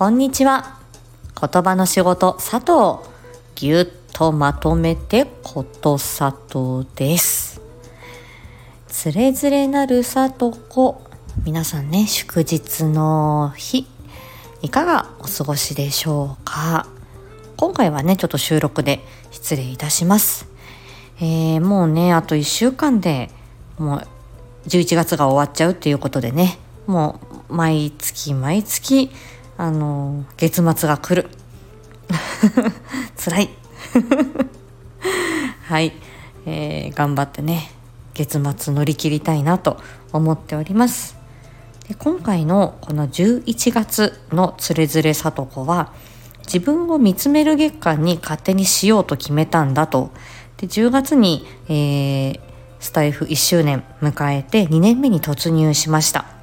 [0.00, 0.78] こんにちは。
[1.38, 3.06] 言葉の仕事佐藤
[3.54, 7.60] ぎゅっとまとめてことさとです。
[8.88, 11.02] つれづれなるさとこ
[11.44, 13.86] 皆さんね祝日の日
[14.62, 16.86] いかがお過ごしでしょうか？
[17.58, 20.48] 今回はねちょっと収録で失礼いたします。
[21.18, 23.28] えー、もうねあと1週間で
[23.76, 24.06] もう
[24.66, 27.20] 11月が終わっちゃうっていうことでねも
[27.50, 29.10] う毎月毎月
[29.60, 31.28] あの月末が来る。
[33.22, 33.50] 辛い。
[35.68, 35.92] はい、
[36.46, 37.70] えー、頑張ってね
[38.14, 39.76] 月末乗り切りたいなと
[40.14, 41.14] 思っております。
[41.86, 45.92] で今回のこの11月のつれづれさとこは
[46.46, 50.10] 自分を見つめる月間に勝手にしようと決めたんだと。
[50.56, 52.40] で10月に、えー、
[52.80, 56.39] スタイフ1周年迎えて2年目に突入しました。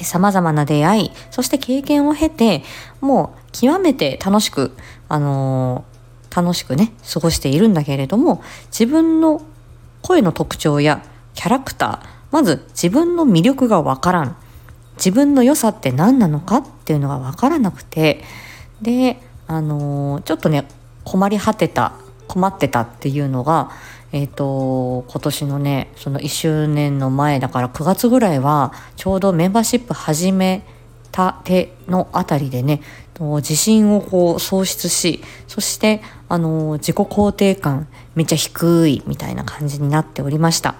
[0.00, 2.62] で様々な出会いそして経験を経て
[3.02, 4.72] もう極めて楽しく
[5.10, 9.42] あのー、楽しくね過ごしているんだけれども自分の
[10.00, 14.36] 声の特徴やキャラクターまず自分の魅力がわからん。
[14.96, 16.58] 自分の良さって何なのか？
[16.58, 18.22] っていうのがわからなくて
[18.82, 20.66] であのー、ちょっとね
[21.04, 21.94] 困り果てた
[22.30, 23.70] 困ってたっていうのが
[24.12, 30.64] えーと、今年のねその1周年の前だから9月ぐらいはちょうどメンバーシップ始め
[31.12, 32.82] たてのあたりでね
[33.20, 40.74] 自信をこう喪失しそしてあの自己肯定感めっちゃ低いみたいな感じになっておりました。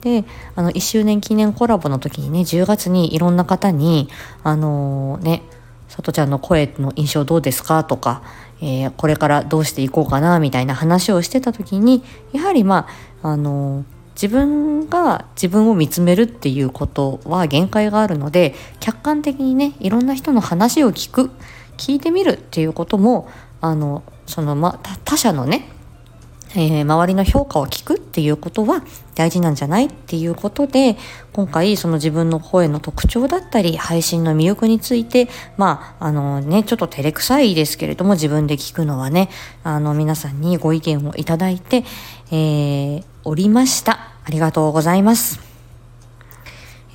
[0.00, 0.24] で
[0.56, 4.08] あの1周年記念コラボの時にね10月にいろんな方に
[4.42, 5.42] あの、ね
[5.88, 7.84] さとちゃんの声の印象どうですか？
[7.84, 8.22] とか
[8.62, 12.86] えー、これからどうしていこうかなみたいな話をしてた時にやはりま
[13.22, 21.30] ああの自分が自分を見つめるっていうことは限界があるので客観的にねいろんな人の話を聞く
[21.76, 23.28] 聞いてみるっていうことも
[23.60, 25.68] あのその、ま、他者のね
[26.54, 28.84] えー、周りの評価を聞くていうことは
[29.14, 30.96] 大事なんじゃないっていうことで
[31.32, 39.30] 今回その自分の声の特徴だったり配信の魅力についてまああのねちょっと照れくさいですけれども自分で聞くのはね
[39.64, 41.84] あの皆さんにご意見をいただいて、
[42.30, 44.12] えー、おりました。
[44.24, 45.40] ありがとうございます、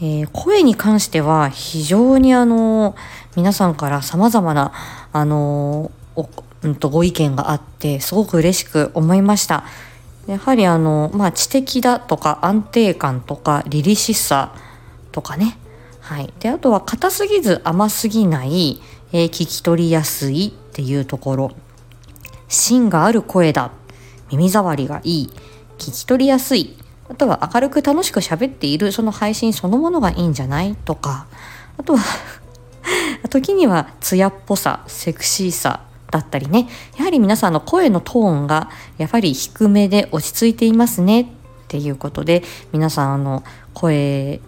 [0.02, 2.96] えー、声に関しては非常にあの
[3.36, 4.72] 皆さんから様々な
[5.12, 5.92] あの
[6.64, 9.66] うんとご意見があってすごく嬉しく思いました。
[10.28, 14.54] やはりあのまあ知的だとか安定感とか凛々しさ
[15.12, 15.58] とかね。
[16.02, 16.34] はい。
[16.40, 18.82] であとは硬すぎず甘すぎない、
[19.14, 21.52] えー、聞き取りやすいっていうところ。
[22.50, 23.72] 芯がある声だ。
[24.30, 25.30] 耳障りがいい。
[25.78, 26.78] 聞き取りやすい。
[27.10, 28.92] あとは明るく楽しく喋っている。
[28.92, 31.28] その配信そのものがいいんじゃないとか。
[31.78, 32.04] あとは
[33.30, 36.68] 時には艶っぽさセクシーさだったりね。
[36.98, 41.22] やはり皆さんの声のトーンがやはり低めで落ち着いていますね。
[41.22, 41.26] っ
[41.68, 44.40] ていうことで皆さんあの声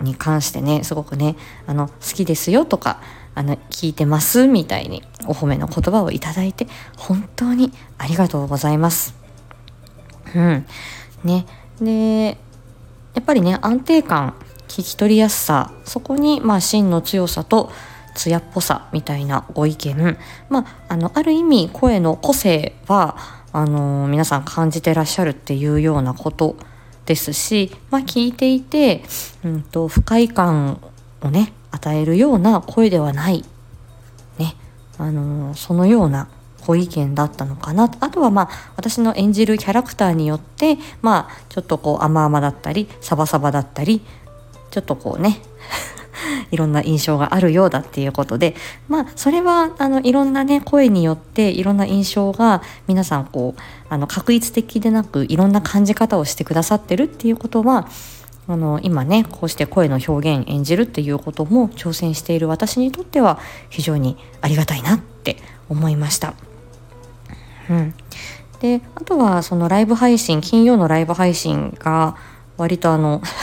[0.00, 3.00] に関してねすごくねあの好きですよとか
[3.34, 6.66] あの聞いてますみたいにお褒めの言葉をいただいて
[6.96, 9.14] 本当にありがとうございます。
[10.34, 10.66] うん、
[11.24, 11.46] ね。
[11.80, 12.38] で
[13.14, 14.34] やっぱりね安定感
[14.68, 17.70] 聞き取りやすさそこにまあ芯の強さと
[18.14, 20.18] 艶っぽさみたいなご意見、
[20.48, 23.16] まあ、あのある意味声の個性は
[23.52, 26.56] あの皆さん感じてらっしゃるっていうようなこと
[27.06, 29.02] ですし、まあ、聞いていて、
[29.44, 30.80] うんと、不快感
[31.20, 33.44] をね与えるような声ではない、
[34.38, 34.54] ね、
[34.98, 36.28] あのそのような
[36.66, 37.90] ご意見だったのかな。
[38.00, 44.00] あとはまあ私の演じるキャラクターによってまあちょっとこう甘々だったりサバサバだったり
[44.70, 45.42] ちょっとこうね。
[46.50, 48.54] いろんな印象があるようだっていうことで
[48.88, 57.88] まあそれはあのいろんなね声によっていろんな印象が皆さんこうあの確一的でなくいろんな感じ方をしてくださってるっていうことは
[58.48, 63.38] あの今ねこうして声の表現演じるっていうことも挑戦している私にとっては
[63.70, 65.36] 非常にありがたいなって
[65.68, 66.34] 思いました。
[67.70, 67.94] うん、
[68.60, 72.16] であとはそのライブ配信金曜のライブ配信が
[72.56, 73.22] 割とあの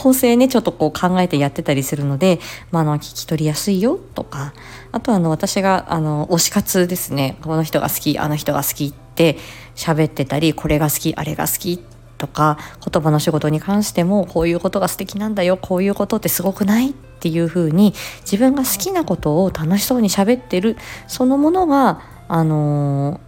[0.00, 4.54] 構成ねちょっとこう考えてやってたりするので、まあ、あの聞き取りやすいよとか
[4.92, 7.36] あとあの私があの推し活ですね。
[7.42, 9.36] この人が好きあの人が好きって
[9.74, 11.84] 喋ってたりこれが好きあれが好き
[12.16, 17.92] とか言葉の仕事に関してもこういうことが素敵なんだよこういうことってすごくないっていうふうに
[18.22, 23.20] 自分が好きなことを楽しそうに喋ってるそのものがあの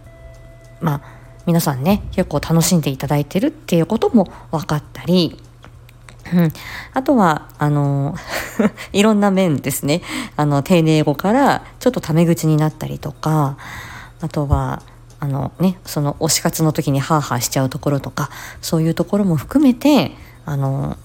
[0.81, 1.01] ー、まあ
[1.45, 5.37] 皆さんね結構楽しんでいただいてるっていうことも分かったり、
[6.33, 6.53] うん、
[6.93, 8.15] あとはあの
[8.91, 10.01] いろんな面ですね。
[10.35, 13.57] あの丁寧語からちょっとタメ口になったりとか
[14.21, 14.81] あとは
[15.19, 18.31] あのねその推し活の時にハーハーしちゃうところとか
[18.61, 20.11] そういうところも含めて
[20.45, 20.97] あの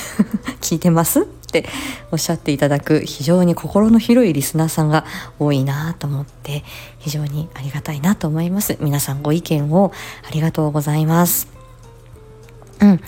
[0.60, 1.64] 聞いてますって
[2.10, 5.06] おっしゃっていただく非常に心の広いリスナーさんが
[5.38, 6.64] 多いなと思って
[6.98, 8.76] 非常にありがたいなと思います。
[8.80, 9.92] 皆さんご意見を
[10.28, 11.56] ありがとうございます。
[12.80, 13.00] うん、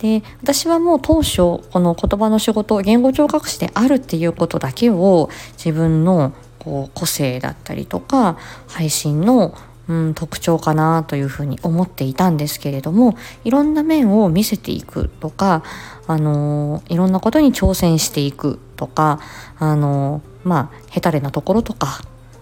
[0.00, 8.36] で私はもう当初この言葉の仕事言語聴覚士であるっていうことだけを自分のこう個性だったりとか
[8.68, 9.54] 配信の
[9.88, 15.62] うん、特徴かなというふうに思っていたんですけれどもいろんな面を見せていくとか、
[16.08, 19.20] あのいろんなことに挑戦していくとか、
[19.58, 22.00] あのまあヘタレなところとか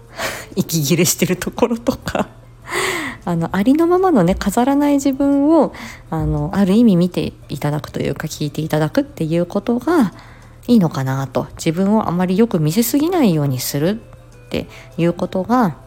[0.55, 2.29] 息切れしてるところとか
[3.25, 5.73] あのありのままのね飾らない自分を
[6.09, 10.13] あのある意味見ていただくというか聞いていただくっていうことが
[10.67, 11.47] いいのかなと。
[11.57, 13.99] 自分をあまりよく見せすぎないようにする
[14.47, 14.67] って
[14.97, 15.85] いうことが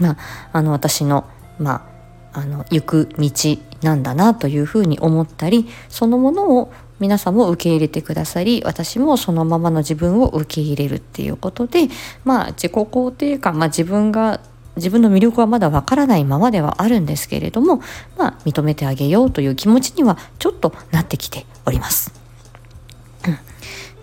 [0.00, 0.16] まあ、
[0.52, 1.28] あの私の,、
[1.58, 1.88] ま
[2.32, 3.30] あ、あの行く道
[3.82, 11.88] なんだなというふうに思ったりそのものを皆さんも受け入れてくださり私もそのままの自分を受け入れるっていうことで
[12.24, 14.40] まあ自己肯定感、まあ、自分が
[14.76, 17.82] 自分の魅力はまだわからないままではあるんですけれども、
[18.16, 22.12] まあ、認めてあげようという気持ちにはちょっとなってきております。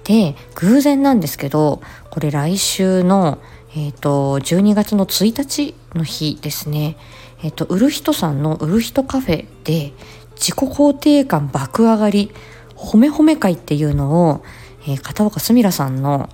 [0.03, 3.37] で偶然なんですけどこれ来週の
[3.75, 6.97] えっ、ー、と、12月の1日の日ですね、
[7.43, 9.93] えっ、ー、と、売る人さんの売る人カフェで、
[10.35, 12.31] 自己肯定感爆上がり、
[12.75, 14.43] 褒め褒め会っていうのを、
[14.87, 16.29] えー、片岡すみらさんの、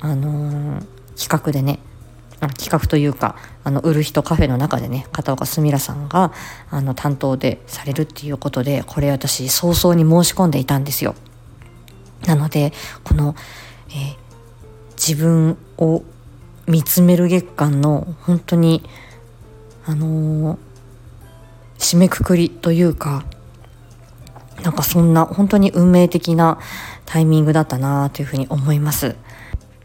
[0.00, 0.86] あのー、
[1.18, 1.80] 企画でね、
[2.46, 6.32] 企画というか、あの、売る人カフェの中でね、片岡すみらさんが、
[6.70, 11.14] あの、担当でされるっていうことで、これ私、早々に申し込んでいたんですよ。
[12.26, 13.34] なので、この、
[13.90, 14.16] えー、
[14.96, 16.02] 自分を
[16.68, 18.82] 見つめる月間の本当に
[19.86, 20.58] あのー、
[21.78, 23.24] 締めくくりというか
[24.62, 26.58] なんかそんな本当に運命的な
[27.06, 29.16] タイミングだったなというふうに思います。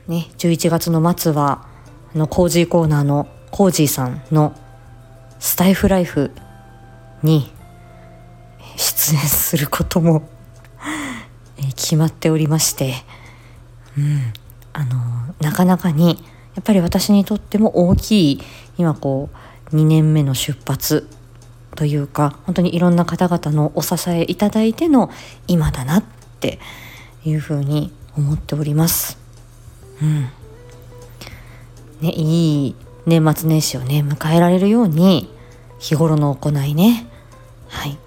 [0.07, 1.65] ね、11月の末は
[2.13, 4.55] あのコージーコーナーのコージーさんの
[5.39, 6.31] スタイフライフ
[7.23, 7.51] に
[8.77, 10.23] 出演することも
[11.75, 12.95] 決まっておりまして、
[13.97, 14.33] うん、
[14.73, 16.23] あのなかなかに
[16.55, 18.41] やっぱり私にとっても大きい
[18.77, 19.29] 今こ
[19.71, 21.07] う2年目の出発
[21.75, 25.09] というか本当にいろんな方々のお支えいただいての
[25.47, 26.03] 今だなっ
[26.39, 26.59] て
[27.25, 29.17] いうふうに思っております。
[30.01, 30.29] うん。
[32.03, 35.33] ね、いい年末年始をね迎えられるように
[35.79, 37.07] 日頃の行いね。
[37.69, 37.97] はい。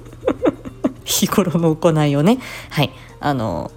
[1.04, 2.38] 日頃の行いをね。
[2.68, 2.90] はい。
[3.18, 3.70] あの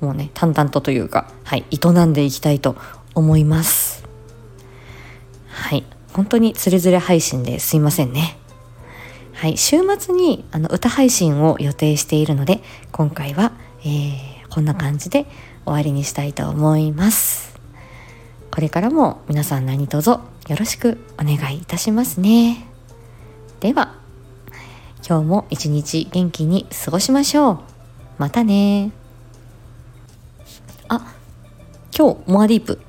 [0.00, 1.64] もうね淡々とというかはい。
[1.70, 2.74] 営んでいきたいと
[3.14, 4.04] 思います。
[5.48, 5.84] はい。
[6.14, 8.38] 本当につれづれ配信ですいませんね。
[9.34, 9.58] はい。
[9.58, 12.62] 週末にあの歌配信を予定しているので
[12.92, 14.18] 今回は、えー、
[14.48, 15.26] こんな感じで
[15.66, 17.49] 終わりにしたいと思います。
[18.50, 20.20] これからも皆さん何卒よ
[20.58, 22.66] ろしくお願いいたしますね。
[23.60, 23.94] では
[25.06, 27.58] 今日も一日元気に過ごしましょう。
[28.18, 28.92] またね。
[30.88, 31.14] あ
[31.96, 32.80] 今日モアディープ。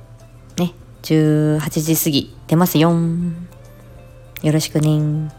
[0.58, 2.36] ね18時過ぎ。
[2.48, 2.92] 出ますよ
[4.44, 5.32] よろしくね